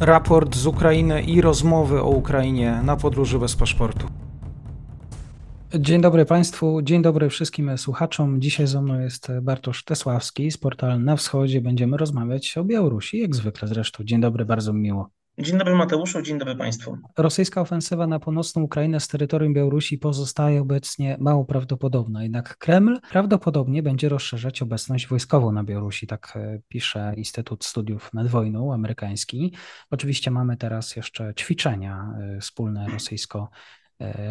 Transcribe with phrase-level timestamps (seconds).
[0.00, 4.06] raport z Ukrainy i rozmowy o Ukrainie na podróży bez paszportu.
[5.74, 8.40] Dzień dobry Państwu, dzień dobry wszystkim słuchaczom.
[8.40, 11.60] Dzisiaj ze mną jest Bartosz Tesławski z portalu Na Wschodzie.
[11.60, 14.04] Będziemy rozmawiać o Białorusi, jak zwykle zresztą.
[14.04, 15.10] Dzień dobry, bardzo mi miło.
[15.38, 16.98] Dzień dobry Mateuszu, dzień dobry Państwu.
[17.18, 23.82] Rosyjska ofensywa na północną Ukrainę z terytorium Białorusi pozostaje obecnie mało prawdopodobna, jednak Kreml prawdopodobnie
[23.82, 29.54] będzie rozszerzać obecność wojskową na Białorusi, tak e, pisze Instytut Studiów nad Wojną amerykański.
[29.90, 33.50] Oczywiście mamy teraz jeszcze ćwiczenia e, wspólne rosyjsko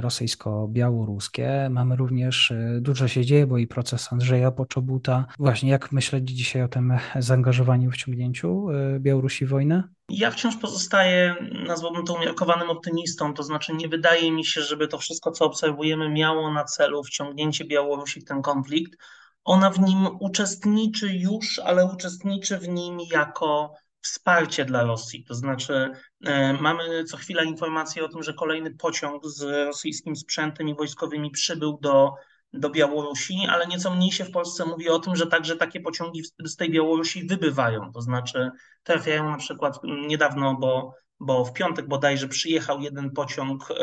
[0.01, 1.69] rosyjsko-białoruskie.
[1.69, 5.25] Mamy również, e, dużo się dzieje, bo i proces Andrzeja Poczobuta.
[5.39, 9.83] Właśnie jak myśleć dzisiaj o tym zaangażowaniu, wciągnięciu e, Białorusi w wojnę?
[10.09, 11.35] Ja wciąż pozostaję,
[11.67, 16.09] nazwałbym to umiarkowanym optymistą, to znaczy nie wydaje mi się, żeby to wszystko, co obserwujemy,
[16.09, 18.97] miało na celu wciągnięcie Białorusi w ten konflikt.
[19.43, 25.23] Ona w nim uczestniczy już, ale uczestniczy w nim jako wsparcie dla Rosji.
[25.23, 25.91] To znaczy,
[26.26, 31.32] e, mamy co chwila informacje o tym, że kolejny pociąg z rosyjskim sprzętem i wojskowymi
[31.32, 32.13] przybył do,
[32.54, 36.23] do Białorusi, ale nieco mniej się w Polsce mówi o tym, że także takie pociągi
[36.46, 37.91] z tej Białorusi wybywają.
[37.91, 38.51] To znaczy,
[38.84, 43.76] trafiają na przykład niedawno, bo bo w piątek bodajże przyjechał jeden pociąg e,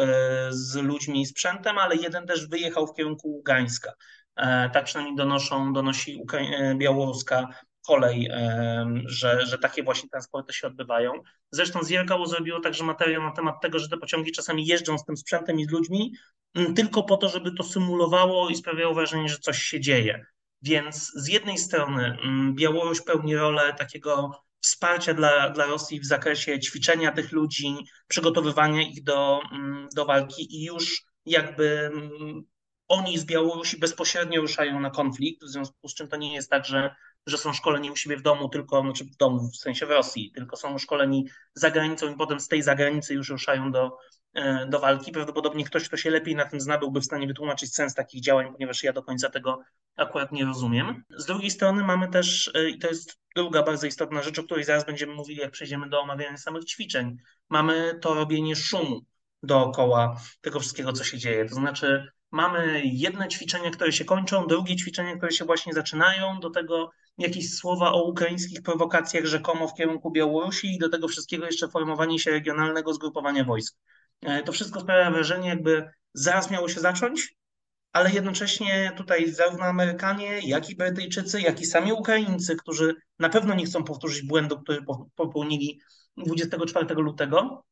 [0.51, 3.93] z ludźmi i sprzętem, ale jeden też wyjechał w kierunku Ługańska.
[4.37, 6.23] E, tak przynajmniej donoszą, donosi
[6.77, 7.49] białoruska
[7.87, 8.31] kolej,
[9.05, 11.13] że, że takie właśnie transporty się odbywają.
[11.51, 15.17] Zresztą Zjergało zrobiło także materiał na temat tego, że te pociągi czasami jeżdżą z tym
[15.17, 16.13] sprzętem i z ludźmi
[16.77, 20.27] tylko po to, żeby to symulowało i sprawiało wrażenie, że coś się dzieje.
[20.63, 22.19] Więc z jednej strony
[22.55, 27.77] Białoruś pełni rolę takiego wsparcia dla, dla Rosji w zakresie ćwiczenia tych ludzi,
[28.09, 29.41] przygotowywania ich do,
[29.95, 31.91] do walki i już jakby
[32.89, 36.65] oni z Białorusi bezpośrednio ruszają na konflikt, w związku z czym to nie jest tak,
[36.65, 36.95] że
[37.27, 40.33] że są szkoleni u siebie w domu, tylko, znaczy w domu, w sensie w Rosji,
[40.35, 43.99] tylko są szkoleni za granicą i potem z tej zagranicy już ruszają do,
[44.35, 45.13] e, do walki.
[45.13, 48.53] Prawdopodobnie ktoś, kto się lepiej na tym zna, byłby w stanie wytłumaczyć sens takich działań,
[48.53, 49.63] ponieważ ja do końca tego
[49.97, 51.05] akurat nie rozumiem.
[51.17, 54.65] Z drugiej strony mamy też, e, i to jest druga bardzo istotna rzecz, o której
[54.65, 57.17] zaraz będziemy mówili, jak przejdziemy do omawiania samych ćwiczeń,
[57.49, 59.01] mamy to robienie szumu
[59.43, 61.49] dookoła tego wszystkiego, co się dzieje.
[61.49, 66.51] To znaczy, mamy jedne ćwiczenia, które się kończą, drugie ćwiczenia, które się właśnie zaczynają, do
[66.51, 71.69] tego jakieś słowa o ukraińskich prowokacjach rzekomo w kierunku Białorusi i do tego wszystkiego jeszcze
[71.69, 73.77] formowanie się regionalnego zgrupowania wojsk.
[74.23, 77.37] E, to wszystko sprawia wrażenie, jakby zaraz miało się zacząć,
[77.93, 83.55] ale jednocześnie tutaj zarówno Amerykanie, jak i Brytyjczycy, jak i sami Ukraińcy, którzy na pewno
[83.55, 84.85] nie chcą powtórzyć błędu, który
[85.15, 85.81] popełnili
[86.17, 87.65] 24 lutego,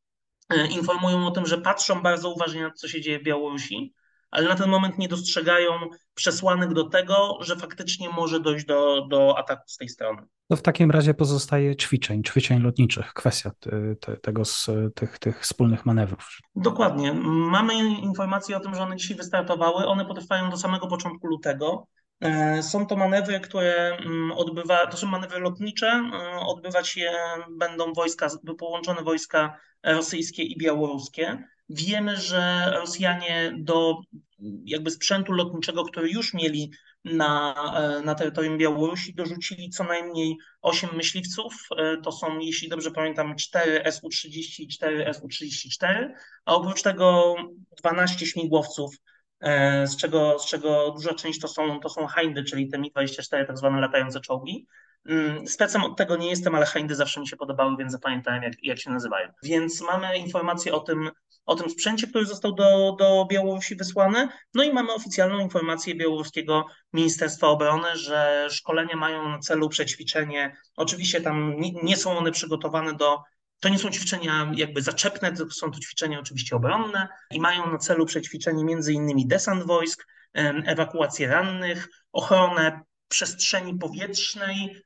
[0.48, 3.94] e, informują o tym, że patrzą bardzo uważnie na to, co się dzieje w Białorusi,
[4.34, 5.70] ale na ten moment nie dostrzegają
[6.14, 10.22] przesłanek do tego, że faktycznie może dojść do, do ataku z tej strony.
[10.48, 13.50] To w takim razie pozostaje ćwiczeń, ćwiczeń lotniczych, kwestia
[14.00, 16.38] te, tego z tych, tych wspólnych manewrów.
[16.56, 17.12] Dokładnie.
[17.50, 19.86] Mamy informacje o tym, że one dzisiaj wystartowały.
[19.86, 21.86] One potrwają do samego początku lutego.
[22.20, 26.10] E, są to manewry, które mm, odbywa, to są manewry lotnicze.
[26.14, 27.12] E, odbywać je
[27.58, 28.28] będą wojska,
[28.58, 31.44] połączone wojska rosyjskie i białoruskie.
[31.68, 33.96] Wiemy, że Rosjanie do
[34.64, 36.70] jakby sprzętu lotniczego, który już mieli
[37.04, 37.54] na,
[38.04, 41.54] na terytorium Białorusi, dorzucili co najmniej 8 myśliwców.
[42.04, 46.08] To są, jeśli dobrze pamiętam, 4 Su-30 i 4 Su-34,
[46.44, 47.34] a oprócz tego
[47.82, 48.96] 12 śmigłowców,
[49.84, 53.58] z czego, z czego duża część to są, to są Hindy, czyli te Mi-24, tak
[53.58, 54.66] zwane latające czołgi.
[55.08, 58.52] Mm, specem od tego nie jestem, ale Hindy zawsze mi się podobały, więc zapamiętałem, jak,
[58.62, 59.28] jak się nazywają.
[59.42, 61.10] Więc mamy informacje o tym,
[61.46, 64.28] o tym sprzęcie, który został do, do Białorusi wysłany.
[64.54, 70.56] No i mamy oficjalną informację białoruskiego Ministerstwa Obrony, że szkolenia mają na celu przećwiczenie.
[70.76, 73.18] Oczywiście tam nie, nie są one przygotowane do
[73.60, 77.78] to nie są ćwiczenia jakby zaczepne, tylko są to ćwiczenia oczywiście obronne i mają na
[77.78, 80.06] celu przećwiczenie między innymi desant wojsk,
[80.66, 84.84] ewakuację rannych, ochronę przestrzeni powietrznej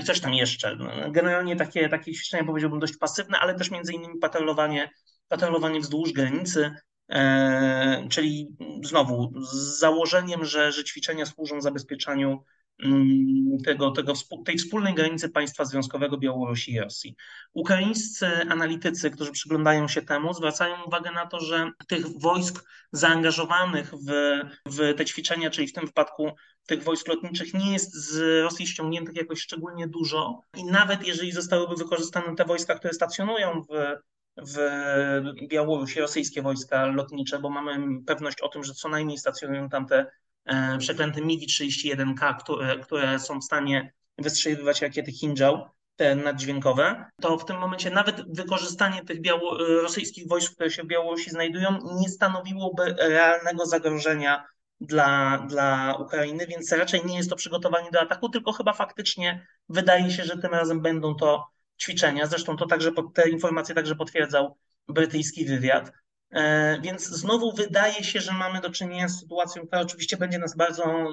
[0.00, 0.76] i coś tam jeszcze.
[1.10, 4.90] Generalnie takie, takie ćwiczenia powiedziałbym dość pasywne, ale też między innymi patrolowanie
[5.32, 6.70] patrolowanie wzdłuż granicy,
[7.08, 8.48] e, czyli
[8.84, 12.44] znowu z założeniem, że, że ćwiczenia służą zabezpieczaniu
[12.84, 14.12] mm, tego, tego,
[14.44, 17.16] tej wspólnej granicy państwa związkowego Białorusi i Rosji.
[17.52, 24.40] Ukraińscy analitycy, którzy przyglądają się temu, zwracają uwagę na to, że tych wojsk zaangażowanych w,
[24.66, 26.32] w te ćwiczenia, czyli w tym wypadku
[26.66, 30.42] tych wojsk lotniczych, nie jest z Rosji ściągniętych jakoś szczególnie dużo.
[30.56, 33.96] I nawet jeżeli zostałyby wykorzystane te wojska, które stacjonują w
[34.36, 34.58] w
[35.48, 40.06] Białorusi rosyjskie wojska lotnicze, bo mamy pewność o tym, że co najmniej stacjonują tam te
[40.44, 45.68] e, przeklęte MiG-31K, które, które są w stanie wystrzeliwać rakiety Hinjal.
[45.96, 50.86] te naddźwiękowe, to w tym momencie nawet wykorzystanie tych biało- rosyjskich wojsk, które się w
[50.86, 54.44] Białorusi znajdują, nie stanowiłoby realnego zagrożenia
[54.86, 60.10] dla, dla Ukrainy, więc raczej nie jest to przygotowanie do ataku, tylko chyba faktycznie wydaje
[60.10, 61.46] się, że tym razem będą to
[61.82, 62.26] ćwiczenia.
[62.26, 64.56] Zresztą to także te informacje także potwierdzał
[64.88, 65.92] brytyjski wywiad.
[66.30, 70.56] E, więc znowu wydaje się, że mamy do czynienia z sytuacją, która oczywiście będzie nas
[70.56, 71.08] bardzo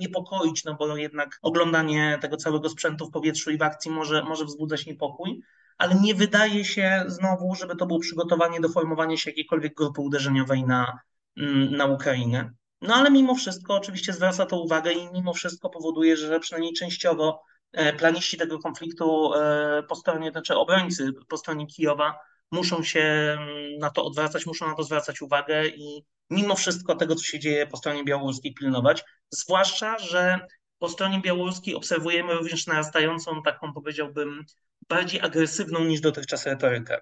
[0.00, 4.44] niepokoić, no bo jednak oglądanie tego całego sprzętu w powietrzu i w akcji może, może
[4.44, 5.40] wzbudzać niepokój,
[5.78, 10.64] ale nie wydaje się znowu, żeby to było przygotowanie do formowania się jakiejkolwiek grupy uderzeniowej
[10.64, 10.98] na,
[11.36, 12.50] mm, na Ukrainę.
[12.84, 17.42] No ale mimo wszystko oczywiście zwraca to uwagę i mimo wszystko powoduje, że przynajmniej częściowo
[17.72, 22.18] e, planiści tego konfliktu e, po stronie, znaczy obrońcy po stronie Kijowa
[22.50, 27.14] muszą się mm, na to odwracać, muszą na to zwracać uwagę i mimo wszystko tego,
[27.14, 30.46] co się dzieje po stronie białoruskiej pilnować, zwłaszcza, że
[30.78, 34.44] po stronie białoruskiej obserwujemy również narastającą, taką powiedziałbym,
[34.88, 37.00] bardziej agresywną niż dotychczas retorykę.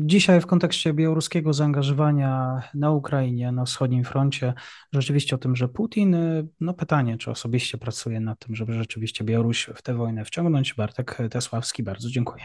[0.00, 4.54] Dzisiaj w kontekście białoruskiego zaangażowania na Ukrainie, na wschodnim froncie,
[4.92, 6.16] rzeczywiście o tym, że Putin,
[6.60, 10.74] no pytanie, czy osobiście pracuje nad tym, żeby rzeczywiście Białoruś w tę wojnę wciągnąć.
[10.74, 12.44] Bartek Tesławski, bardzo dziękuję.